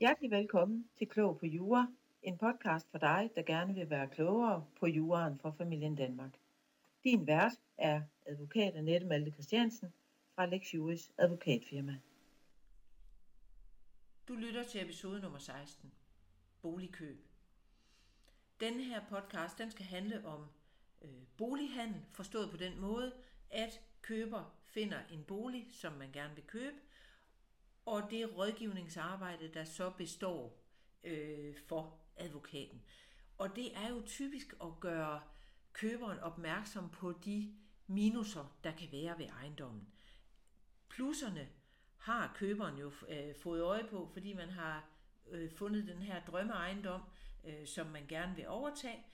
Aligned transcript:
Hjertelig 0.00 0.30
velkommen 0.30 0.88
til 0.98 1.06
Klog 1.08 1.38
på 1.38 1.46
Jura, 1.46 1.86
en 2.22 2.38
podcast 2.38 2.90
for 2.90 2.98
dig, 2.98 3.30
der 3.36 3.42
gerne 3.42 3.74
vil 3.74 3.90
være 3.90 4.08
klogere 4.08 4.66
på 4.80 4.86
juraen 4.86 5.38
for 5.38 5.54
familien 5.58 5.94
Danmark. 5.94 6.30
Din 7.04 7.26
vært 7.26 7.52
er 7.78 8.02
advokat 8.26 8.74
Annette 8.74 9.06
Malte 9.06 9.30
Christiansen 9.30 9.92
fra 10.34 10.46
Lex 10.46 10.74
Juris 10.74 11.12
advokatfirma. 11.18 11.98
Du 14.28 14.34
lytter 14.34 14.62
til 14.62 14.82
episode 14.82 15.20
nummer 15.20 15.38
16, 15.38 15.92
Boligkøb. 16.62 17.26
Denne 18.60 18.84
her 18.84 19.00
podcast 19.08 19.58
den 19.58 19.70
skal 19.70 19.84
handle 19.84 20.26
om 20.26 20.46
øh, 21.02 21.10
bolighandel, 21.36 22.00
forstået 22.12 22.50
på 22.50 22.56
den 22.56 22.80
måde, 22.80 23.12
at 23.50 23.80
køber 24.02 24.54
finder 24.64 24.98
en 25.10 25.24
bolig, 25.24 25.66
som 25.72 25.92
man 25.92 26.12
gerne 26.12 26.34
vil 26.34 26.44
købe, 26.46 26.76
og 27.86 28.10
det 28.10 28.36
rådgivningsarbejde, 28.36 29.48
der 29.48 29.64
så 29.64 29.90
består 29.90 30.64
øh, 31.04 31.54
for 31.66 31.98
advokaten. 32.16 32.82
Og 33.38 33.56
det 33.56 33.76
er 33.76 33.88
jo 33.88 34.02
typisk 34.06 34.54
at 34.62 34.80
gøre 34.80 35.20
køberen 35.72 36.18
opmærksom 36.18 36.90
på 36.90 37.12
de 37.12 37.54
minuser, 37.86 38.56
der 38.64 38.72
kan 38.72 38.88
være 38.92 39.18
ved 39.18 39.26
ejendommen. 39.26 39.88
Plusserne 40.88 41.48
har 41.96 42.32
køberen 42.34 42.78
jo 42.78 42.92
øh, 43.08 43.34
fået 43.42 43.62
øje 43.62 43.84
på, 43.84 44.10
fordi 44.12 44.32
man 44.32 44.50
har 44.50 44.88
øh, 45.30 45.50
fundet 45.50 45.86
den 45.86 46.02
her 46.02 46.24
drømmeejendom, 46.24 47.00
øh, 47.44 47.66
som 47.66 47.86
man 47.86 48.06
gerne 48.06 48.36
vil 48.36 48.48
overtage, 48.48 49.06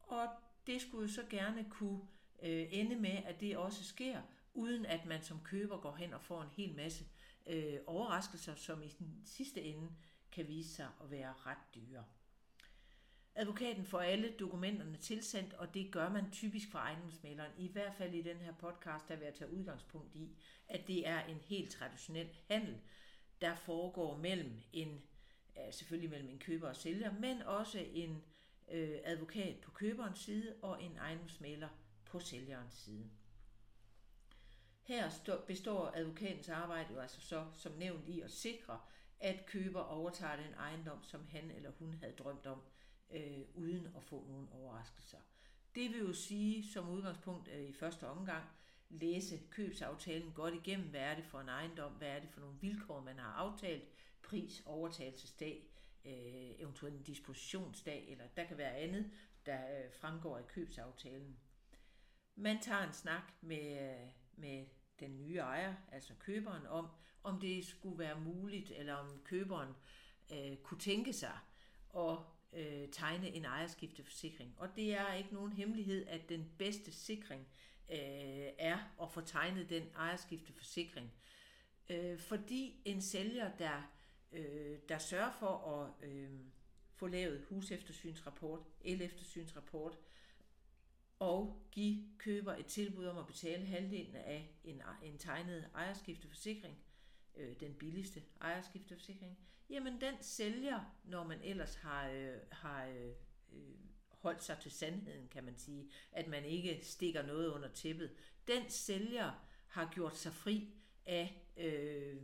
og 0.00 0.28
det 0.66 0.80
skulle 0.80 1.08
jo 1.08 1.14
så 1.14 1.22
gerne 1.30 1.66
kunne 1.70 2.00
øh, 2.42 2.66
ende 2.70 2.96
med, 2.96 3.22
at 3.24 3.40
det 3.40 3.56
også 3.56 3.84
sker, 3.84 4.22
uden 4.54 4.86
at 4.86 5.06
man 5.06 5.22
som 5.22 5.40
køber 5.44 5.78
går 5.78 5.96
hen 5.96 6.14
og 6.14 6.22
får 6.22 6.42
en 6.42 6.48
hel 6.56 6.74
masse 6.76 7.04
øh, 7.04 7.21
Øh, 7.46 7.78
overraskelser, 7.86 8.54
som 8.54 8.82
i 8.82 8.88
den 8.88 9.22
sidste 9.24 9.62
ende 9.62 9.88
kan 10.32 10.48
vise 10.48 10.74
sig 10.74 10.88
at 11.04 11.10
være 11.10 11.32
ret 11.46 11.74
dyre. 11.74 12.04
Advokaten 13.34 13.84
får 13.84 14.00
alle 14.00 14.34
dokumenterne 14.40 14.96
tilsendt, 14.96 15.54
og 15.54 15.74
det 15.74 15.92
gør 15.92 16.08
man 16.08 16.30
typisk 16.30 16.70
fra 16.70 16.78
ejendomsmaleren. 16.78 17.52
I 17.58 17.68
hvert 17.68 17.94
fald 17.94 18.14
i 18.14 18.22
den 18.22 18.36
her 18.36 18.52
podcast, 18.52 19.08
der 19.08 19.16
vil 19.16 19.24
jeg 19.24 19.34
tage 19.34 19.52
udgangspunkt 19.52 20.14
i, 20.14 20.36
at 20.68 20.86
det 20.86 21.08
er 21.08 21.24
en 21.24 21.40
helt 21.40 21.70
traditionel 21.70 22.28
handel, 22.48 22.80
der 23.40 23.54
foregår 23.54 24.16
mellem 24.16 24.62
en, 24.72 25.02
selvfølgelig 25.70 26.10
mellem 26.10 26.28
en 26.28 26.38
køber 26.38 26.68
og 26.68 26.76
sælger, 26.76 27.12
men 27.12 27.42
også 27.42 27.86
en 27.92 28.22
øh, 28.70 28.98
advokat 29.04 29.56
på 29.56 29.70
køberens 29.70 30.18
side 30.18 30.54
og 30.62 30.82
en 30.82 30.96
ejendomsmaler 30.96 31.68
på 32.04 32.20
sælgerens 32.20 32.74
side. 32.74 33.10
Her 34.82 35.10
består 35.46 35.92
advokatens 35.94 36.48
arbejde 36.48 36.92
jo 36.94 37.00
altså 37.00 37.20
så 37.20 37.46
som 37.54 37.72
nævnt 37.72 38.08
i 38.08 38.20
at 38.20 38.30
sikre, 38.30 38.80
at 39.20 39.46
køber 39.46 39.80
overtager 39.80 40.36
den 40.36 40.54
ejendom, 40.54 41.02
som 41.02 41.26
han 41.26 41.50
eller 41.50 41.70
hun 41.70 41.94
havde 41.94 42.12
drømt 42.12 42.46
om, 42.46 42.62
øh, 43.10 43.40
uden 43.54 43.86
at 43.96 44.02
få 44.02 44.24
nogen 44.28 44.48
overraskelser. 44.52 45.18
Det 45.74 45.90
vil 45.90 46.00
jo 46.00 46.12
sige 46.12 46.72
som 46.72 46.88
udgangspunkt 46.88 47.48
øh, 47.48 47.68
i 47.68 47.72
første 47.72 48.08
omgang, 48.08 48.44
læse 48.88 49.40
købsaftalen 49.50 50.32
godt 50.32 50.54
igennem, 50.54 50.88
hvad 50.88 51.00
er 51.00 51.14
det 51.14 51.24
for 51.24 51.40
en 51.40 51.48
ejendom, 51.48 51.92
hvad 51.92 52.08
er 52.08 52.20
det 52.20 52.30
for 52.30 52.40
nogle 52.40 52.56
vilkår, 52.60 53.00
man 53.00 53.18
har 53.18 53.32
aftalt, 53.32 53.84
pris, 54.22 54.62
overtagelsesdag, 54.66 55.68
øh, 56.04 56.60
eventuelt 56.60 56.94
en 56.94 57.02
dispositionsdag, 57.02 58.08
eller 58.08 58.24
der 58.36 58.44
kan 58.44 58.58
være 58.58 58.76
andet, 58.76 59.10
der 59.46 59.78
øh, 59.78 59.92
fremgår 60.00 60.38
af 60.38 60.46
købsaftalen. 60.46 61.36
Man 62.34 62.60
tager 62.62 62.86
en 62.86 62.92
snak 62.92 63.32
med, 63.40 63.90
øh, 63.90 64.10
med 64.36 64.66
den 65.00 65.16
nye 65.16 65.36
ejer, 65.36 65.74
altså 65.92 66.12
køberen, 66.18 66.66
om, 66.66 66.88
om 67.22 67.40
det 67.40 67.66
skulle 67.66 67.98
være 67.98 68.20
muligt, 68.20 68.70
eller 68.70 68.94
om 68.94 69.20
køberen 69.24 69.72
øh, 70.32 70.56
kunne 70.56 70.80
tænke 70.80 71.12
sig 71.12 71.38
at 71.96 72.18
øh, 72.52 72.88
tegne 72.92 73.28
en 73.28 73.44
ejerskifteforsikring. 73.44 74.54
Og 74.58 74.76
det 74.76 74.94
er 74.94 75.12
ikke 75.12 75.34
nogen 75.34 75.52
hemmelighed, 75.52 76.06
at 76.06 76.28
den 76.28 76.52
bedste 76.58 76.92
sikring 76.92 77.46
øh, 77.92 77.98
er 78.58 78.78
at 79.02 79.12
få 79.12 79.20
tegnet 79.20 79.70
den 79.70 79.82
ejerskifteforsikring. 79.96 81.12
Øh, 81.90 82.18
fordi 82.18 82.82
en 82.84 83.02
sælger, 83.02 83.56
der, 83.56 83.90
øh, 84.32 84.78
der 84.88 84.98
sørger 84.98 85.32
for 85.32 85.80
at 85.80 86.08
øh, 86.08 86.30
få 86.94 87.06
lavet 87.06 87.44
huseftersynsrapport, 87.48 88.60
el-eftersynsrapport, 88.84 89.98
og 91.22 91.62
give 91.72 92.04
køber 92.18 92.54
et 92.54 92.66
tilbud 92.66 93.06
om 93.06 93.18
at 93.18 93.26
betale 93.26 93.66
halvdelen 93.66 94.14
af 94.16 94.54
en, 94.64 94.82
en 95.02 95.18
tegnet 95.18 95.70
ejerskifteforsikring, 95.74 96.78
øh, 97.36 97.60
den 97.60 97.74
billigste 97.74 98.22
ejerskifteforsikring, 98.40 99.38
jamen 99.70 100.00
den 100.00 100.14
sælger, 100.20 100.96
når 101.04 101.24
man 101.24 101.38
ellers 101.42 101.74
har, 101.74 102.08
øh, 102.08 102.36
har 102.50 102.86
øh, 102.86 103.12
øh, 103.52 103.74
holdt 104.08 104.42
sig 104.42 104.58
til 104.58 104.70
sandheden, 104.70 105.28
kan 105.28 105.44
man 105.44 105.58
sige, 105.58 105.90
at 106.12 106.28
man 106.28 106.44
ikke 106.44 106.78
stikker 106.82 107.22
noget 107.22 107.48
under 107.48 107.68
tæppet. 107.68 108.10
Den 108.48 108.70
sælger 108.70 109.46
har 109.66 109.90
gjort 109.94 110.16
sig 110.16 110.32
fri 110.32 110.74
af 111.06 111.46
øh, 111.56 112.16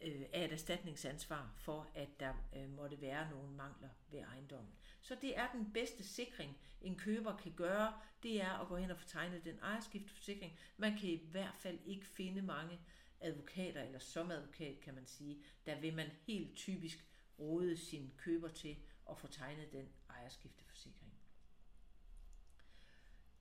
øh, 0.00 0.22
af 0.32 0.44
et 0.44 0.52
erstatningsansvar 0.52 1.54
for, 1.56 1.90
at 1.94 2.20
der 2.20 2.34
øh, 2.56 2.70
måtte 2.70 3.00
være 3.00 3.30
nogle 3.30 3.50
mangler 3.50 3.88
ved 4.10 4.20
ejendommen. 4.20 4.72
Så 5.06 5.14
det 5.14 5.38
er 5.38 5.52
den 5.52 5.72
bedste 5.72 6.04
sikring, 6.04 6.58
en 6.80 6.96
køber 6.98 7.36
kan 7.36 7.52
gøre, 7.56 8.00
det 8.22 8.42
er 8.42 8.52
at 8.52 8.68
gå 8.68 8.76
hen 8.76 8.90
og 8.90 8.98
få 8.98 9.08
tegnet 9.08 9.44
den 9.44 9.58
ejerskifteforsikring. 9.58 10.58
Man 10.76 10.98
kan 10.98 11.08
i 11.08 11.28
hvert 11.30 11.54
fald 11.56 11.78
ikke 11.84 12.06
finde 12.06 12.42
mange 12.42 12.80
advokater, 13.20 13.82
eller 13.82 13.98
som 13.98 14.30
advokat 14.30 14.80
kan 14.80 14.94
man 14.94 15.06
sige, 15.06 15.42
der 15.66 15.80
vil 15.80 15.94
man 15.94 16.10
helt 16.26 16.56
typisk 16.56 17.06
råde 17.38 17.76
sin 17.76 18.12
køber 18.16 18.48
til 18.48 18.76
at 19.10 19.18
få 19.18 19.26
tegnet 19.26 19.72
den 19.72 19.88
ejerskifteforsikring. 20.10 21.12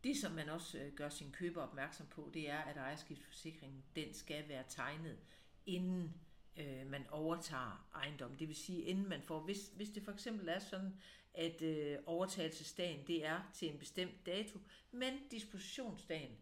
Det, 0.03 0.17
som 0.17 0.31
man 0.31 0.49
også 0.49 0.79
øh, 0.79 0.93
gør 0.93 1.09
sin 1.09 1.31
køber 1.31 1.61
opmærksom 1.61 2.07
på, 2.07 2.31
det 2.33 2.49
er, 2.49 2.59
at 2.59 2.77
ejerskifteforsikringen 2.77 3.83
den 3.95 4.13
skal 4.13 4.49
være 4.49 4.63
tegnet 4.67 5.19
inden 5.65 6.24
øh, 6.57 6.87
man 6.87 7.05
overtager 7.09 7.87
ejendom. 7.95 8.37
Det 8.37 8.47
vil 8.47 8.55
sige, 8.55 8.81
inden 8.81 9.09
man 9.09 9.21
får, 9.21 9.39
hvis, 9.39 9.71
hvis 9.75 9.89
det 9.89 10.03
for 10.03 10.11
eksempel 10.11 10.49
er 10.49 10.59
sådan, 10.59 10.93
at 11.33 11.61
øh, 11.61 11.97
overtagelsesdagen 12.05 13.07
det 13.07 13.25
er 13.25 13.49
til 13.53 13.71
en 13.73 13.79
bestemt 13.79 14.25
dato, 14.25 14.59
men 14.91 15.13
dispositionsdagen, 15.31 16.37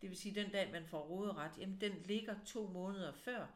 det 0.00 0.10
vil 0.10 0.18
sige 0.18 0.34
den 0.34 0.50
dag, 0.50 0.72
man 0.72 0.86
får 0.86 1.00
råderet, 1.00 1.58
jamen 1.58 1.80
den 1.80 1.92
ligger 2.04 2.34
to 2.46 2.66
måneder 2.66 3.12
før, 3.12 3.46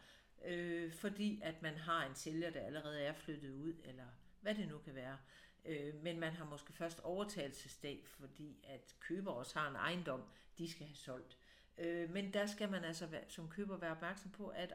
øh, 0.44 0.93
fordi 0.93 1.41
at 1.43 1.62
man 1.62 1.75
har 1.75 2.06
en 2.06 2.15
sælger, 2.15 2.50
der 2.50 2.60
allerede 2.60 3.00
er 3.00 3.12
flyttet 3.12 3.54
ud, 3.54 3.75
eller 3.84 4.06
hvad 4.41 4.54
det 4.54 4.69
nu 4.69 4.78
kan 4.78 4.94
være. 4.94 5.19
Øh, 5.65 5.94
men 6.03 6.20
man 6.20 6.32
har 6.32 6.44
måske 6.44 6.72
først 6.72 7.00
overtagelsesdag, 7.00 8.03
fordi 8.06 8.59
at 8.65 8.94
køber 9.00 9.32
også 9.32 9.59
har 9.59 9.69
en 9.69 9.76
ejendom, 9.76 10.22
de 10.59 10.70
skal 10.70 10.87
have 10.87 10.97
solgt. 10.97 11.38
Øh, 11.78 12.10
men 12.10 12.32
der 12.32 12.47
skal 12.47 12.70
man 12.70 12.84
altså 12.84 13.06
være, 13.06 13.25
som 13.28 13.49
køber 13.49 13.76
være 13.76 13.91
opmærksom 13.91 14.31
på, 14.31 14.49
at 14.49 14.72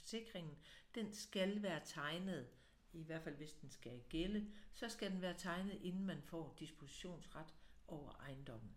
forsikringen, 0.00 0.58
den 0.94 1.12
skal 1.12 1.62
være 1.62 1.80
tegnet, 1.84 2.46
i 2.92 3.02
hvert 3.02 3.22
fald 3.22 3.36
hvis 3.36 3.52
den 3.52 3.70
skal 3.70 4.00
gælde, 4.08 4.50
så 4.72 4.88
skal 4.88 5.10
den 5.10 5.22
være 5.22 5.34
tegnet, 5.38 5.78
inden 5.82 6.06
man 6.06 6.22
får 6.22 6.56
dispositionsret 6.58 7.54
over 7.88 8.12
ejendommen. 8.12 8.74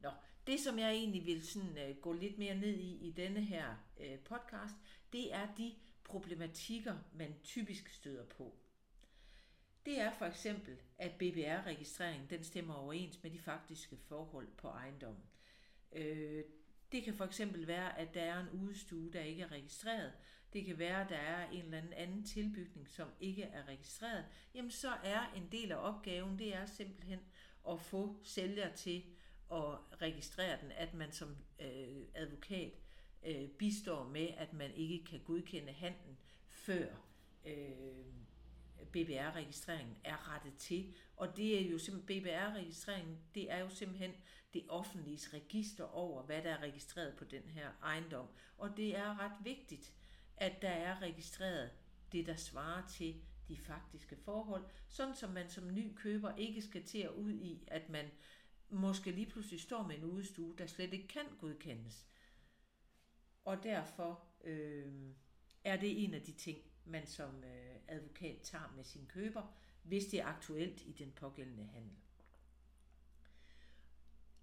Nå, 0.00 0.10
det 0.46 0.60
som 0.60 0.78
jeg 0.78 0.90
egentlig 0.90 1.26
vil 1.26 1.46
sådan, 1.46 1.78
øh, 1.78 1.96
gå 1.96 2.12
lidt 2.12 2.38
mere 2.38 2.54
ned 2.54 2.74
i 2.78 3.08
i 3.08 3.10
denne 3.10 3.44
her 3.44 3.76
øh, 4.00 4.18
podcast, 4.18 4.74
det 5.12 5.34
er 5.34 5.54
de 5.54 5.74
problematikker, 6.04 6.96
man 7.14 7.34
typisk 7.42 7.88
støder 7.88 8.24
på. 8.24 8.58
Det 9.86 10.00
er 10.00 10.12
for 10.12 10.24
eksempel, 10.24 10.76
at 10.98 11.12
BBR-registreringen 11.18 12.30
den 12.30 12.44
stemmer 12.44 12.74
overens 12.74 13.22
med 13.22 13.30
de 13.30 13.38
faktiske 13.38 13.96
forhold 13.96 14.48
på 14.56 14.68
ejendommen. 14.68 15.24
Øh, 15.92 16.44
det 16.92 17.04
kan 17.04 17.14
for 17.14 17.24
eksempel 17.24 17.66
være, 17.66 17.98
at 17.98 18.14
der 18.14 18.22
er 18.22 18.40
en 18.40 18.48
udstue, 18.50 19.12
der 19.12 19.20
ikke 19.20 19.42
er 19.42 19.52
registreret. 19.52 20.12
Det 20.52 20.64
kan 20.64 20.78
være, 20.78 21.04
at 21.04 21.08
der 21.08 21.16
er 21.16 21.50
en 21.50 21.64
eller 21.64 21.78
anden 21.78 21.92
anden 21.92 22.24
tilbygning, 22.24 22.88
som 22.88 23.08
ikke 23.20 23.42
er 23.42 23.68
registreret. 23.68 24.24
Jamen 24.54 24.70
så 24.70 24.90
er 25.04 25.32
en 25.36 25.48
del 25.52 25.72
af 25.72 25.76
opgaven, 25.76 26.38
det 26.38 26.54
er 26.54 26.66
simpelthen 26.66 27.20
at 27.70 27.80
få 27.80 28.20
sælger 28.22 28.74
til 28.74 29.04
at 29.52 30.02
registrere 30.02 30.58
den, 30.60 30.72
at 30.72 30.94
man 30.94 31.12
som 31.12 31.36
øh, 31.60 32.02
advokat 32.14 32.72
øh, 33.26 33.48
bistår 33.48 34.08
med, 34.08 34.28
at 34.36 34.52
man 34.52 34.70
ikke 34.74 35.04
kan 35.04 35.20
godkende 35.24 35.72
handlen 35.72 36.18
før 36.46 36.86
øh, 37.46 38.21
BBR-registreringen 38.92 39.96
er 40.04 40.34
rettet 40.34 40.54
til. 40.58 40.94
Og 41.16 41.36
det 41.36 41.60
er 41.60 41.70
jo 41.70 41.78
simpelthen, 41.78 42.22
BBR-registreringen, 42.22 43.18
det 43.34 43.52
er 43.52 43.58
jo 43.58 43.68
simpelthen 43.68 44.12
det 44.54 44.64
offentlige 44.68 45.18
register 45.32 45.84
over, 45.84 46.22
hvad 46.22 46.42
der 46.42 46.50
er 46.50 46.62
registreret 46.62 47.16
på 47.16 47.24
den 47.24 47.42
her 47.42 47.70
ejendom. 47.82 48.26
Og 48.58 48.76
det 48.76 48.96
er 48.96 49.18
ret 49.18 49.44
vigtigt, 49.44 49.92
at 50.36 50.62
der 50.62 50.68
er 50.70 51.02
registreret 51.02 51.70
det, 52.12 52.26
der 52.26 52.36
svarer 52.36 52.88
til 52.88 53.22
de 53.48 53.56
faktiske 53.56 54.16
forhold, 54.16 54.64
sådan 54.88 55.14
som 55.14 55.30
man 55.30 55.50
som 55.50 55.74
ny 55.74 55.94
køber 55.96 56.36
ikke 56.36 56.62
skal 56.62 56.84
til 56.84 56.98
at 56.98 57.10
ud 57.10 57.32
i, 57.32 57.64
at 57.66 57.88
man 57.88 58.10
måske 58.70 59.10
lige 59.10 59.30
pludselig 59.30 59.60
står 59.60 59.82
med 59.82 59.96
en 59.96 60.04
udstue, 60.04 60.54
der 60.58 60.66
slet 60.66 60.92
ikke 60.92 61.08
kan 61.08 61.26
godkendes. 61.40 62.06
Og 63.44 63.62
derfor 63.62 64.24
øh, 64.44 64.92
er 65.64 65.76
det 65.76 66.04
en 66.04 66.14
af 66.14 66.22
de 66.22 66.32
ting, 66.32 66.58
man 66.84 67.06
som 67.06 67.44
øh, 67.44 67.76
advokat 67.88 68.40
tager 68.42 68.72
med 68.76 68.84
sin 68.84 69.06
køber, 69.06 69.54
hvis 69.82 70.04
det 70.04 70.20
er 70.20 70.26
aktuelt 70.26 70.80
i 70.80 70.92
den 70.92 71.12
pågældende 71.12 71.64
handel. 71.64 71.96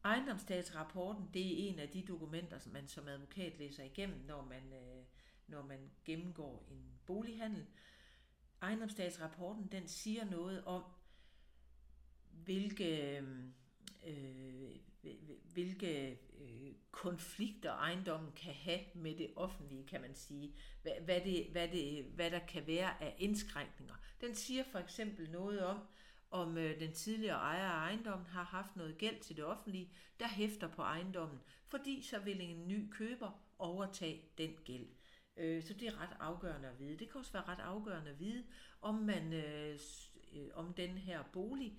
Ejendomsstatsrapporten, 0.04 1.30
det 1.34 1.42
er 1.42 1.70
en 1.70 1.80
af 1.80 1.90
de 1.90 2.02
dokumenter, 2.02 2.60
som 2.60 2.74
man 2.74 2.88
som 2.88 3.08
advokat 3.08 3.58
læser 3.60 3.84
igennem, 3.84 4.20
når 4.20 4.46
man, 4.46 4.74
øh, 4.74 5.04
når 5.48 5.64
man 5.64 5.92
gennemgår 6.06 6.68
en 6.72 7.00
bolighandel. 7.06 7.66
Ejendomsstatsrapporten, 8.62 9.68
den 9.72 9.88
siger 9.88 10.26
noget 10.26 10.64
om, 10.64 10.84
hvilke, 12.32 13.18
øh, 14.06 14.76
hvilke 15.54 16.20
konflikter 17.00 17.72
ejendommen 17.72 18.32
kan 18.32 18.54
have 18.54 18.80
med 18.94 19.16
det 19.16 19.30
offentlige, 19.36 19.88
kan 19.88 20.02
man 20.02 20.16
sige. 20.16 20.54
Hvad, 20.82 20.92
hvad, 21.06 21.22
det, 21.22 21.48
hvad, 21.52 21.68
det, 21.68 22.04
hvad 22.04 22.32
der 22.32 22.40
kan 22.40 22.68
være 22.68 23.04
af 23.04 23.16
indskrænkninger. 23.18 23.96
Den 24.22 24.36
siger 24.36 24.64
for 24.72 24.80
eksempel 24.80 25.32
noget 25.32 25.66
om, 25.66 25.80
om 26.32 26.58
øh, 26.58 26.80
den 26.80 26.94
tidligere 26.94 27.38
ejer 27.38 27.70
af 27.70 27.78
ejendommen 27.78 28.28
har 28.28 28.44
haft 28.44 28.76
noget 28.76 28.98
gæld 28.98 29.20
til 29.20 29.36
det 29.36 29.44
offentlige, 29.44 29.92
der 30.20 30.28
hæfter 30.28 30.68
på 30.68 30.82
ejendommen, 30.82 31.40
fordi 31.68 32.02
så 32.02 32.20
vil 32.20 32.42
en 32.42 32.68
ny 32.68 32.90
køber 32.92 33.42
overtage 33.60 34.22
den 34.38 34.56
gæld. 34.66 34.88
Øh, 35.38 35.64
så 35.64 35.74
det 35.74 35.88
er 35.88 36.02
ret 36.02 36.18
afgørende 36.20 36.68
at 36.68 36.80
vide. 36.80 36.98
Det 36.98 37.10
kan 37.10 37.20
også 37.20 37.34
være 37.34 37.48
ret 37.48 37.60
afgørende 37.60 38.12
at 38.12 38.20
vide, 38.20 38.44
om 38.82 38.96
man 38.96 39.34
øh, 39.34 39.80
øh 40.34 40.48
om 40.54 40.74
den 40.74 40.98
her 40.98 41.24
bolig 41.34 41.74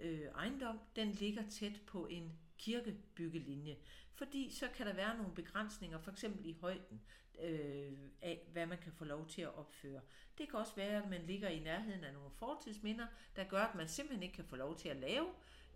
øh, 0.00 0.20
ejendom, 0.20 0.80
den 0.96 1.12
ligger 1.12 1.42
tæt 1.50 1.80
på 1.86 2.06
en 2.06 2.32
kirkebyggelinje. 2.58 3.76
Fordi 4.14 4.50
så 4.50 4.68
kan 4.76 4.86
der 4.86 4.92
være 4.92 5.16
nogle 5.16 5.34
begrænsninger, 5.34 5.98
for 5.98 6.10
eksempel 6.10 6.46
i 6.46 6.56
højden 6.60 7.00
øh, 7.40 7.92
af, 8.22 8.48
hvad 8.52 8.66
man 8.66 8.78
kan 8.78 8.92
få 8.92 9.04
lov 9.04 9.26
til 9.28 9.42
at 9.42 9.54
opføre. 9.54 10.00
Det 10.38 10.48
kan 10.48 10.58
også 10.58 10.74
være, 10.76 11.02
at 11.02 11.10
man 11.10 11.22
ligger 11.26 11.48
i 11.48 11.60
nærheden 11.60 12.04
af 12.04 12.12
nogle 12.12 12.30
fortidsminder, 12.30 13.06
der 13.36 13.44
gør, 13.44 13.62
at 13.62 13.74
man 13.74 13.88
simpelthen 13.88 14.22
ikke 14.22 14.34
kan 14.34 14.44
få 14.44 14.56
lov 14.56 14.76
til 14.76 14.88
at 14.88 14.96
lave 14.96 15.26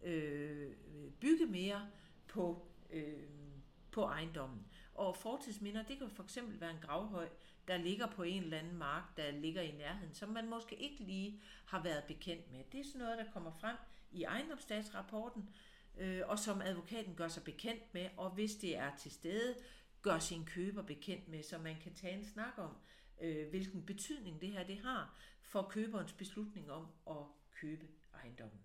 øh, 0.03 0.73
bygge 1.21 1.47
mere 1.47 1.91
på, 2.29 2.67
øh, 2.91 3.29
på 3.91 4.03
ejendommen. 4.03 4.67
Og 4.94 5.17
fortidsminder, 5.17 5.83
det 5.83 5.99
kan 5.99 6.11
for 6.11 6.23
eksempel 6.23 6.61
være 6.61 6.71
en 6.71 6.81
gravhøj, 6.83 7.29
der 7.69 7.76
ligger 7.76 8.06
på 8.06 8.23
en 8.23 8.43
eller 8.43 8.59
anden 8.59 8.76
mark, 8.76 9.17
der 9.17 9.31
ligger 9.31 9.62
i 9.62 9.73
nærheden, 9.73 10.15
som 10.15 10.29
man 10.29 10.49
måske 10.49 10.76
ikke 10.76 11.05
lige 11.05 11.41
har 11.67 11.83
været 11.83 12.05
bekendt 12.05 12.53
med. 12.53 12.65
Det 12.73 12.81
er 12.81 12.85
sådan 12.85 13.00
noget, 13.00 13.19
der 13.19 13.33
kommer 13.33 13.50
frem 13.61 13.76
i 14.12 14.23
ejendomsstatsrapporten, 14.23 15.49
øh, 16.00 16.23
og 16.26 16.38
som 16.38 16.61
advokaten 16.61 17.14
gør 17.14 17.29
sig 17.29 17.44
bekendt 17.44 17.94
med, 17.94 18.08
og 18.17 18.31
hvis 18.31 18.55
det 18.55 18.76
er 18.76 18.97
til 18.97 19.11
stede, 19.11 19.56
gør 20.02 20.19
sin 20.19 20.44
køber 20.44 20.82
bekendt 20.82 21.29
med, 21.29 21.43
så 21.43 21.58
man 21.58 21.76
kan 21.81 21.94
tage 21.94 22.19
en 22.19 22.25
snak 22.25 22.58
om, 22.58 22.76
øh, 23.20 23.49
hvilken 23.49 23.87
betydning 23.87 24.41
det 24.41 24.52
her 24.52 24.64
det 24.64 24.79
har 24.79 25.19
for 25.43 25.62
køberens 25.62 26.12
beslutning 26.12 26.70
om 26.70 26.87
at 27.11 27.26
købe 27.50 27.88
ejendommen. 28.14 28.61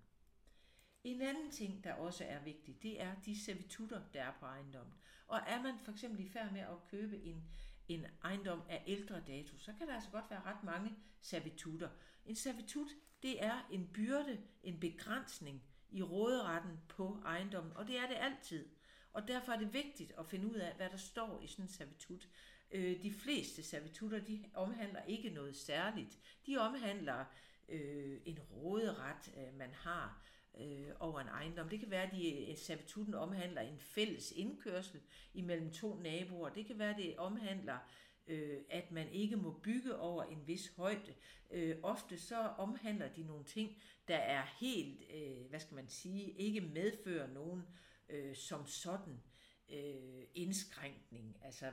En 1.03 1.21
anden 1.21 1.51
ting, 1.51 1.83
der 1.83 1.93
også 1.93 2.23
er 2.23 2.43
vigtig, 2.43 2.83
det 2.83 3.01
er 3.01 3.15
de 3.25 3.43
servitutter, 3.43 4.01
der 4.13 4.23
er 4.23 4.33
på 4.39 4.45
ejendommen. 4.45 4.93
Og 5.27 5.39
er 5.47 5.61
man 5.61 5.73
for 5.83 5.91
eksempel 5.91 6.25
i 6.25 6.29
færd 6.29 6.51
med 6.51 6.61
at 6.61 6.87
købe 6.91 7.23
en, 7.23 7.43
en 7.87 8.05
ejendom 8.23 8.61
af 8.69 8.83
ældre 8.87 9.21
dato, 9.27 9.57
så 9.57 9.73
kan 9.77 9.87
der 9.87 9.93
altså 9.93 10.09
godt 10.09 10.25
være 10.29 10.41
ret 10.41 10.63
mange 10.63 10.95
servitutter. 11.21 11.89
En 12.25 12.35
servitut, 12.35 12.87
det 13.23 13.43
er 13.43 13.67
en 13.71 13.87
byrde, 13.93 14.41
en 14.63 14.79
begrænsning 14.79 15.63
i 15.95 16.01
råderetten 16.01 16.79
på 16.87 17.21
ejendommen, 17.25 17.73
og 17.75 17.87
det 17.87 17.97
er 17.97 18.07
det 18.07 18.17
altid. 18.19 18.65
Og 19.13 19.27
derfor 19.27 19.51
er 19.51 19.57
det 19.57 19.73
vigtigt 19.73 20.13
at 20.19 20.25
finde 20.25 20.47
ud 20.47 20.55
af, 20.55 20.75
hvad 20.75 20.89
der 20.89 20.97
står 20.97 21.41
i 21.43 21.47
sådan 21.47 21.65
en 21.65 21.69
servitut. 21.69 22.27
Øh, 22.71 23.03
de 23.03 23.13
fleste 23.13 23.63
servitutter, 23.63 24.19
de 24.19 24.45
omhandler 24.53 25.03
ikke 25.07 25.29
noget 25.29 25.55
særligt. 25.55 26.19
De 26.45 26.57
omhandler 26.57 27.25
øh, 27.69 28.21
en 28.25 28.39
råderet, 28.39 29.33
øh, 29.37 29.57
man 29.57 29.73
har 29.73 30.21
øh, 30.59 30.87
over 30.99 31.19
en 31.19 31.27
ejendom. 31.27 31.69
Det 31.69 31.79
kan 31.79 31.91
være, 31.91 32.03
at 32.03 32.11
de, 32.11 32.49
øh, 32.49 32.57
servitutten 32.57 33.13
omhandler 33.13 33.61
en 33.61 33.79
fælles 33.79 34.31
indkørsel 34.31 35.01
imellem 35.33 35.71
to 35.71 35.95
naboer. 35.95 36.49
Det 36.49 36.65
kan 36.65 36.79
være, 36.79 36.89
at 36.89 36.97
det 36.97 37.17
omhandler 37.17 37.77
øh, 38.27 38.61
at 38.69 38.91
man 38.91 39.11
ikke 39.11 39.35
må 39.35 39.59
bygge 39.63 39.97
over 39.97 40.23
en 40.23 40.47
vis 40.47 40.73
højde. 40.75 41.13
Øh, 41.51 41.75
ofte 41.83 42.17
så 42.17 42.37
omhandler 42.37 43.07
de 43.13 43.23
nogle 43.23 43.43
ting, 43.43 43.77
der 44.07 44.17
er 44.17 44.43
helt, 44.59 45.01
øh, 45.13 45.49
hvad 45.49 45.59
skal 45.59 45.75
man 45.75 45.87
sige, 45.87 46.31
ikke 46.31 46.61
medfører 46.61 47.27
nogen 47.27 47.63
øh, 48.09 48.35
som 48.35 48.65
sådan 48.65 49.21
øh, 49.69 50.23
indskrænkning. 50.35 51.37
Altså 51.41 51.71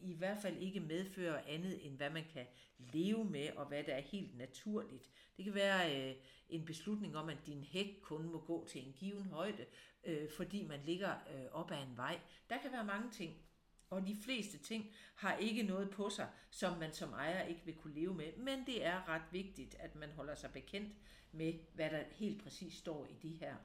i 0.00 0.14
hvert 0.14 0.38
fald 0.42 0.56
ikke 0.56 0.80
medfører 0.80 1.42
andet 1.46 1.86
end 1.86 1.96
hvad 1.96 2.10
man 2.10 2.24
kan 2.32 2.46
leve 2.78 3.24
med 3.24 3.50
og 3.56 3.66
hvad 3.66 3.84
der 3.84 3.94
er 3.94 4.00
helt 4.00 4.38
naturligt. 4.38 5.10
Det 5.36 5.44
kan 5.44 5.54
være 5.54 6.10
øh, 6.10 6.16
en 6.48 6.64
beslutning 6.64 7.16
om, 7.16 7.28
at 7.28 7.38
din 7.46 7.64
hæk 7.64 7.98
kun 8.02 8.28
må 8.32 8.40
gå 8.40 8.66
til 8.68 8.86
en 8.86 8.92
given 8.92 9.26
højde, 9.26 9.66
øh, 10.04 10.30
fordi 10.36 10.66
man 10.66 10.80
ligger 10.84 11.10
øh, 11.10 11.44
op 11.52 11.70
ad 11.70 11.82
en 11.82 11.96
vej. 11.96 12.20
Der 12.50 12.58
kan 12.62 12.72
være 12.72 12.84
mange 12.84 13.10
ting. 13.10 13.36
Og 13.90 14.06
de 14.06 14.16
fleste 14.16 14.58
ting 14.58 14.94
har 15.14 15.36
ikke 15.36 15.62
noget 15.62 15.90
på 15.90 16.10
sig, 16.10 16.30
som 16.50 16.78
man 16.78 16.92
som 16.92 17.12
ejer 17.12 17.42
ikke 17.42 17.64
vil 17.64 17.74
kunne 17.74 17.94
leve 17.94 18.14
med. 18.14 18.36
Men 18.36 18.66
det 18.66 18.84
er 18.84 19.08
ret 19.08 19.32
vigtigt, 19.32 19.74
at 19.74 19.94
man 19.94 20.10
holder 20.10 20.34
sig 20.34 20.52
bekendt 20.52 20.94
med, 21.32 21.54
hvad 21.74 21.90
der 21.90 22.02
helt 22.10 22.42
præcis 22.42 22.74
står 22.74 23.06
i 23.06 23.14
de 23.22 23.28
her 23.28 23.56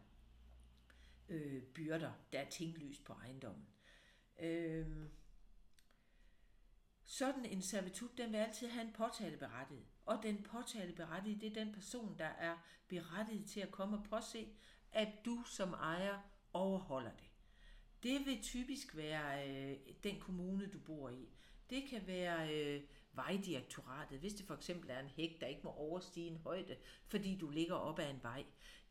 øh, 1.30 1.64
byrder, 1.64 2.12
der 2.32 2.40
er 2.40 2.50
tinglyst 2.50 3.04
på 3.04 3.14
ejendommen. 3.14 3.68
Øh, 4.40 5.10
sådan 7.04 7.46
en 7.46 7.62
servitut, 7.62 8.18
den 8.18 8.32
vil 8.32 8.38
altid 8.38 8.68
have 8.68 8.86
en 8.86 8.94
påtaleberettiget. 8.94 9.86
Og 10.06 10.20
den 10.24 10.44
påtaleberettigede, 10.44 11.42
det 11.42 11.58
er 11.58 11.64
den 11.64 11.74
person, 11.74 12.18
der 12.18 12.26
er 12.26 12.58
berettiget 12.88 13.50
til 13.50 13.60
at 13.60 13.72
komme 13.72 13.98
og 13.98 14.04
påse, 14.04 14.48
at 14.92 15.08
du 15.26 15.44
som 15.44 15.74
ejer 15.74 16.20
overholder 16.54 17.12
det. 17.12 17.29
Det 18.04 18.26
vil 18.26 18.42
typisk 18.42 18.96
være 18.96 19.50
øh, 19.50 19.78
den 20.04 20.20
kommune, 20.20 20.68
du 20.68 20.80
bor 20.80 21.10
i. 21.10 21.30
Det 21.70 21.84
kan 21.90 22.08
være 22.08 22.56
øh, 22.56 22.82
vejdirektoratet, 23.14 24.20
hvis 24.20 24.34
det 24.34 24.46
for 24.46 24.56
eksempel 24.56 24.90
er 24.90 25.00
en 25.00 25.08
hæk, 25.08 25.42
der 25.42 25.48
ikke 25.48 25.62
må 25.64 25.70
overstige 25.70 26.28
en 26.28 26.38
højde, 26.38 26.76
fordi 27.08 27.38
du 27.38 27.50
ligger 27.50 27.76
op 27.76 28.00
ad 28.00 28.10
en 28.10 28.24
vej. 28.24 28.46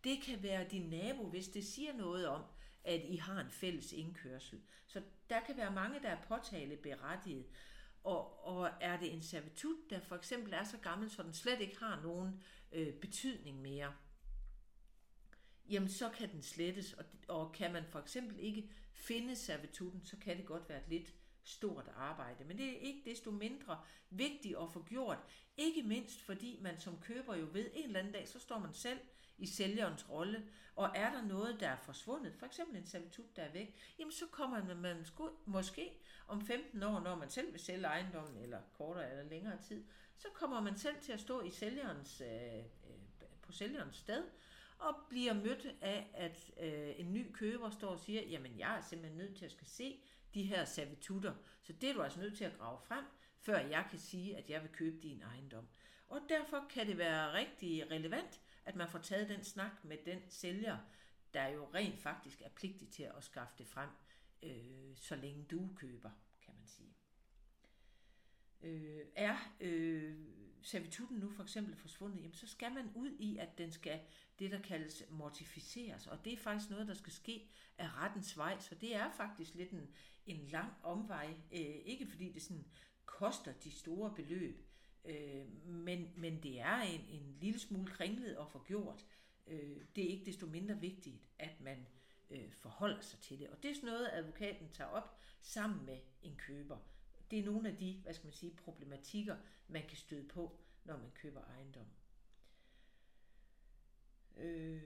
Det 0.04 0.22
kan 0.22 0.42
være 0.42 0.68
din 0.68 0.90
nabo, 0.90 1.28
hvis 1.28 1.48
det 1.48 1.64
siger 1.64 1.92
noget 1.92 2.26
om, 2.26 2.42
at 2.84 3.00
I 3.04 3.16
har 3.16 3.40
en 3.40 3.50
fælles 3.50 3.92
indkørsel. 3.92 4.60
Så 4.86 5.02
der 5.30 5.40
kan 5.40 5.56
være 5.56 5.72
mange, 5.72 6.02
der 6.02 6.08
er 6.08 6.22
påtaleberettiget. 6.22 7.46
Og, 8.04 8.46
og 8.46 8.70
er 8.80 9.00
det 9.00 9.12
en 9.14 9.22
servitut, 9.22 9.90
der 9.90 10.00
for 10.00 10.16
eksempel 10.16 10.52
er 10.52 10.64
så 10.64 10.78
gammel, 10.78 11.10
så 11.10 11.22
den 11.22 11.34
slet 11.34 11.60
ikke 11.60 11.78
har 11.78 12.02
nogen 12.02 12.42
øh, 12.72 12.94
betydning 12.94 13.60
mere, 13.62 13.92
jamen 15.70 15.88
så 15.88 16.08
kan 16.10 16.32
den 16.32 16.42
slettes, 16.42 16.92
og, 16.92 17.04
og 17.28 17.52
kan 17.52 17.72
man 17.72 17.84
for 17.84 17.98
eksempel 17.98 18.38
ikke 18.40 18.70
finde 18.98 19.36
servitutten, 19.36 20.04
så 20.04 20.16
kan 20.16 20.36
det 20.36 20.46
godt 20.46 20.68
være 20.68 20.78
et 20.78 20.88
lidt 20.88 21.14
stort 21.44 21.90
arbejde. 21.96 22.44
Men 22.44 22.58
det 22.58 22.68
er 22.68 22.78
ikke 22.78 23.10
desto 23.10 23.30
mindre 23.30 23.80
vigtigt 24.10 24.58
at 24.58 24.72
få 24.72 24.84
gjort, 24.84 25.18
ikke 25.56 25.82
mindst 25.82 26.22
fordi 26.22 26.58
man 26.62 26.80
som 26.80 27.00
køber 27.00 27.36
jo 27.36 27.48
ved, 27.52 27.70
en 27.74 27.84
eller 27.84 28.00
anden 28.00 28.12
dag, 28.12 28.28
så 28.28 28.38
står 28.38 28.58
man 28.58 28.74
selv 28.74 28.98
i 29.38 29.46
sælgerens 29.46 30.10
rolle, 30.10 30.48
og 30.76 30.90
er 30.94 31.12
der 31.12 31.22
noget, 31.22 31.60
der 31.60 31.68
er 31.68 31.76
forsvundet, 31.76 32.34
for 32.34 32.46
eksempel 32.46 32.76
en 32.76 32.86
servitut, 32.86 33.36
der 33.36 33.42
er 33.42 33.52
væk, 33.52 33.74
jamen 33.98 34.12
så 34.12 34.26
kommer 34.26 34.74
man 34.74 35.06
måske 35.46 35.92
om 36.28 36.46
15 36.46 36.82
år, 36.82 37.00
når 37.00 37.16
man 37.16 37.30
selv 37.30 37.52
vil 37.52 37.60
sælge 37.60 37.86
ejendommen, 37.86 38.42
eller 38.42 38.60
kortere 38.72 39.10
eller 39.10 39.24
længere 39.24 39.62
tid, 39.62 39.84
så 40.16 40.28
kommer 40.34 40.60
man 40.60 40.78
selv 40.78 40.96
til 41.00 41.12
at 41.12 41.20
stå 41.20 41.42
i 41.42 41.50
sælgerens, 41.50 42.20
øh, 42.20 42.58
øh 42.58 42.62
på 43.42 43.52
sælgerens 43.52 43.96
sted, 43.96 44.24
og 44.78 44.94
bliver 45.08 45.32
mødt 45.32 45.66
af, 45.80 46.10
at 46.14 46.50
øh, 46.60 47.00
en 47.00 47.12
ny 47.12 47.32
køber 47.32 47.70
står 47.70 47.88
og 47.88 47.98
siger, 47.98 48.22
jamen 48.22 48.58
jeg 48.58 48.76
er 48.76 48.80
simpelthen 48.80 49.18
nødt 49.18 49.36
til 49.36 49.44
at 49.44 49.52
skal 49.52 49.66
se 49.66 50.00
de 50.34 50.42
her 50.42 50.64
servitutter, 50.64 51.34
så 51.62 51.72
det 51.72 51.90
er 51.90 51.94
du 51.94 52.02
altså 52.02 52.20
nødt 52.20 52.36
til 52.36 52.44
at 52.44 52.58
grave 52.58 52.78
frem, 52.80 53.04
før 53.38 53.58
jeg 53.58 53.86
kan 53.90 53.98
sige, 53.98 54.36
at 54.36 54.50
jeg 54.50 54.62
vil 54.62 54.70
købe 54.70 54.98
din 55.02 55.22
ejendom. 55.22 55.68
Og 56.08 56.20
derfor 56.28 56.66
kan 56.70 56.86
det 56.86 56.98
være 56.98 57.32
rigtig 57.32 57.90
relevant, 57.90 58.40
at 58.64 58.76
man 58.76 58.88
får 58.88 58.98
taget 58.98 59.28
den 59.28 59.44
snak 59.44 59.84
med 59.84 59.96
den 60.06 60.22
sælger, 60.28 60.78
der 61.34 61.46
jo 61.46 61.68
rent 61.74 61.98
faktisk 61.98 62.42
er 62.42 62.48
pligtig 62.48 62.88
til 62.88 63.02
at 63.02 63.24
skaffe 63.24 63.54
det 63.58 63.66
frem, 63.66 63.90
øh, 64.42 64.96
så 64.96 65.16
længe 65.16 65.44
du 65.44 65.70
køber, 65.76 66.10
kan 66.42 66.54
man 66.58 66.66
sige. 66.66 66.94
Øh, 68.62 69.00
er 69.14 69.54
øh, 69.60 70.14
servitutten 70.62 71.18
nu 71.18 71.30
for 71.30 71.42
eksempel 71.42 71.76
forsvundet, 71.76 72.18
jamen 72.18 72.32
så 72.34 72.46
skal 72.46 72.72
man 72.72 72.90
ud 72.94 73.10
i, 73.18 73.36
at 73.36 73.58
den 73.58 73.72
skal 73.72 74.00
det, 74.38 74.50
der 74.50 74.62
kaldes 74.62 75.04
mortificeres, 75.10 76.06
og 76.06 76.24
det 76.24 76.32
er 76.32 76.36
faktisk 76.36 76.70
noget, 76.70 76.88
der 76.88 76.94
skal 76.94 77.12
ske 77.12 77.50
af 77.78 77.88
rettens 77.96 78.36
vej, 78.36 78.60
så 78.60 78.74
det 78.74 78.94
er 78.94 79.10
faktisk 79.10 79.54
lidt 79.54 79.70
en, 79.70 79.88
en 80.26 80.48
lang 80.48 80.72
omvej, 80.82 81.34
øh, 81.52 81.60
ikke 81.60 82.06
fordi 82.06 82.32
det 82.32 82.42
sådan 82.42 82.64
koster 83.06 83.52
de 83.52 83.70
store 83.70 84.14
beløb, 84.14 84.66
øh, 85.04 85.66
men, 85.66 86.08
men 86.16 86.42
det 86.42 86.60
er 86.60 86.76
en, 86.80 87.00
en 87.00 87.36
lille 87.40 87.60
smule 87.60 87.86
kringlet 87.86 88.36
at 88.40 88.48
få 88.48 88.64
gjort. 88.64 89.06
Øh, 89.46 89.76
det 89.96 90.04
er 90.04 90.08
ikke 90.08 90.26
desto 90.26 90.46
mindre 90.46 90.80
vigtigt, 90.80 91.22
at 91.38 91.60
man 91.60 91.86
øh, 92.30 92.52
forholder 92.52 93.00
sig 93.00 93.18
til 93.20 93.38
det, 93.38 93.48
og 93.48 93.62
det 93.62 93.70
er 93.70 93.74
sådan 93.74 93.88
noget, 93.88 94.10
advokaten 94.12 94.68
tager 94.72 94.90
op 94.90 95.18
sammen 95.40 95.86
med 95.86 95.98
en 96.22 96.36
køber. 96.36 96.78
Det 97.30 97.38
er 97.38 97.44
nogle 97.44 97.68
af 97.68 97.76
de, 97.76 98.00
hvad 98.02 98.14
skal 98.14 98.26
man 98.26 98.32
sige, 98.32 98.56
problematikker, 98.56 99.36
man 99.68 99.82
kan 99.88 99.96
støde 99.96 100.28
på, 100.28 100.58
når 100.84 100.96
man 100.96 101.10
køber 101.14 101.40
ejendom. 101.44 101.86
Øh, 104.36 104.82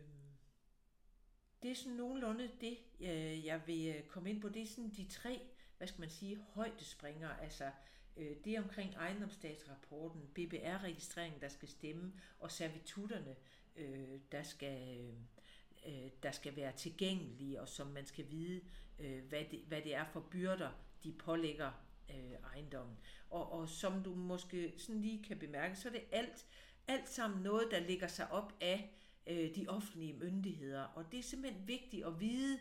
det 1.62 1.70
er 1.70 1.75
sådan 1.75 1.92
nogenlunde 1.92 2.50
det, 2.61 2.78
øh, 3.00 3.44
jeg 3.44 3.62
vil 3.66 3.94
øh, 3.96 4.02
komme 4.02 4.30
ind 4.30 4.40
på. 4.40 4.49
Det 4.49 4.62
er 4.62 4.66
sådan 4.66 4.90
de 4.90 5.06
tre, 5.11 5.40
hvad 5.78 5.88
skal 5.88 6.00
man 6.00 6.11
sige, 6.11 6.37
højdespringer. 6.37 7.28
Altså 7.28 7.70
øh, 8.16 8.37
det 8.44 8.58
omkring 8.58 8.94
ejendomsstatsrapporten, 8.94 10.28
BBR-registreringen, 10.34 11.40
der 11.40 11.49
skal 11.49 11.68
stemme, 11.68 12.12
og 12.38 12.50
servitutterne, 12.50 13.37
der 14.32 14.42
skal... 14.42 15.08
Der 16.22 16.30
skal 16.30 16.56
være 16.56 16.72
tilgængelige, 16.72 17.61
og 17.61 17.68
som 17.68 17.87
man 17.87 18.06
skal 18.06 18.30
vide, 18.30 18.61
hvad, 19.28 19.44
det, 19.50 19.61
hvad 19.66 19.82
det 19.82 19.94
er 19.94 20.04
for 20.04 20.20
byrder, 20.20 20.70
de 21.04 21.12
pålægger 21.12 21.72
øh, 22.11 22.32
ejendommen. 22.52 22.97
Og, 23.30 23.52
og 23.52 23.68
som 23.68 24.02
du 24.02 24.14
måske 24.14 24.75
sådan 24.76 25.00
lige 25.00 25.25
kan 25.25 25.38
bemærke, 25.38 25.76
så 25.76 25.88
er 25.88 25.92
det 25.92 26.04
alt, 26.12 26.47
alt 26.88 27.09
sammen 27.09 27.42
noget, 27.42 27.68
der 27.71 27.80
ligger 27.80 28.06
sig 28.06 28.30
op 28.30 28.52
af 28.61 28.90
øh, 29.26 29.54
de 29.54 29.66
offentlige 29.68 30.12
myndigheder. 30.12 30.82
Og 30.82 31.12
det 31.12 31.18
er 31.18 31.23
simpelthen 31.23 31.68
vigtigt 31.68 32.06
at 32.06 32.21
vide, 32.21 32.59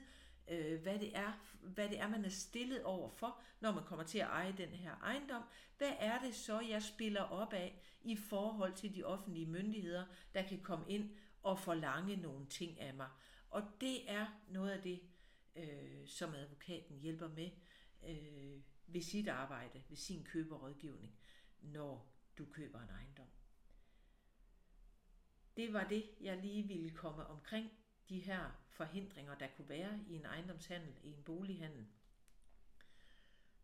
øh, 0.47 0.81
hvad, 0.81 0.99
det 0.99 1.17
er, 1.17 1.31
hvad 1.61 1.89
det 1.89 1.99
er, 1.99 2.07
man 2.07 2.25
er 2.25 2.29
stillet 2.29 2.83
over 2.83 3.09
for, 3.09 3.41
når 3.59 3.71
man 3.71 3.83
kommer 3.83 4.05
til 4.05 4.17
at 4.17 4.27
eje 4.27 4.53
den 4.57 4.69
her 4.69 4.95
ejendom. 5.03 5.43
Hvad 5.77 5.93
er 5.99 6.19
det 6.19 6.35
så, 6.35 6.59
jeg 6.59 6.83
spiller 6.83 7.21
op 7.21 7.53
af 7.53 7.81
i 8.03 8.15
forhold 8.15 8.73
til 8.73 8.95
de 8.95 9.03
offentlige 9.03 9.45
myndigheder, 9.45 10.05
der 10.33 10.41
kan 10.41 10.59
komme 10.59 10.85
ind 10.89 11.09
og 11.43 11.59
forlange 11.59 12.15
nogle 12.15 12.45
ting 12.45 12.79
af 12.79 12.93
mig. 12.93 13.07
Og 13.49 13.63
det 13.81 14.11
er 14.11 14.25
noget 14.49 14.71
af 14.71 14.81
det, 14.81 15.01
øh, 15.55 16.07
som 16.07 16.33
advokaten 16.33 16.97
hjælper 16.97 17.27
med 17.27 17.49
øh, 18.07 18.61
ved 18.87 19.01
sit 19.01 19.27
arbejde, 19.27 19.83
ved 19.89 19.97
sin 19.97 20.23
køberrådgivning, 20.23 21.15
når 21.61 22.13
du 22.37 22.45
køber 22.45 22.81
en 22.81 22.89
ejendom. 22.89 23.27
Det 25.55 25.73
var 25.73 25.87
det, 25.87 26.09
jeg 26.21 26.37
lige 26.37 26.67
ville 26.67 26.91
komme 26.91 27.27
omkring 27.27 27.71
de 28.09 28.19
her 28.19 28.51
forhindringer, 28.69 29.35
der 29.35 29.47
kunne 29.47 29.69
være 29.69 29.99
i 30.07 30.15
en 30.15 30.25
ejendomshandel, 30.25 30.93
i 31.03 31.11
en 31.11 31.23
bolighandel. 31.23 31.87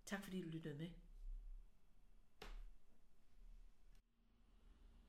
Tak 0.05 0.23
fordi 0.23 0.41
du 0.41 0.49
lyttede 0.49 0.77
med. 0.77 0.89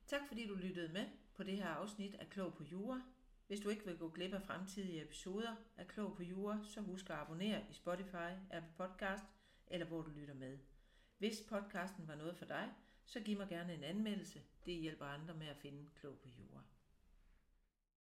Tak 0.07 0.21
fordi 0.27 0.47
du 0.47 0.55
lyttede 0.55 0.93
med 0.93 1.09
på 1.35 1.43
det 1.43 1.57
her 1.57 1.67
afsnit 1.67 2.15
af 2.15 2.29
Klog 2.29 2.53
på 2.53 2.63
Jura. 2.63 3.01
Hvis 3.47 3.59
du 3.59 3.69
ikke 3.69 3.85
vil 3.85 3.97
gå 3.97 4.09
glip 4.09 4.33
af 4.33 4.41
fremtidige 4.41 5.01
episoder 5.01 5.55
af 5.77 5.87
Klog 5.87 6.15
på 6.15 6.23
Jura, 6.23 6.59
så 6.63 6.81
husk 6.81 7.09
at 7.09 7.15
abonnere 7.15 7.65
i 7.69 7.73
Spotify, 7.73 8.31
Apple 8.51 8.73
Podcast 8.77 9.25
eller 9.69 9.85
hvor 9.85 10.01
du 10.01 10.09
lytter 10.09 10.33
med. 10.33 10.57
Hvis 11.17 11.41
podcasten 11.49 12.07
var 12.07 12.15
noget 12.15 12.35
for 12.35 12.45
dig, 12.45 12.69
så 13.05 13.19
giv 13.19 13.37
mig 13.37 13.49
gerne 13.49 13.73
en 13.73 13.83
anmeldelse. 13.83 14.41
Det 14.65 14.73
hjælper 14.73 15.05
andre 15.05 15.33
med 15.33 15.47
at 15.47 15.57
finde 15.57 15.89
Klog 15.95 16.19
på 16.19 16.29
jorden. 16.29 16.65